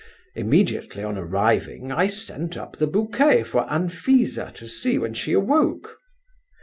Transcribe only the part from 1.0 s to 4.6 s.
on arriving I sent up the bouquet for Anfisa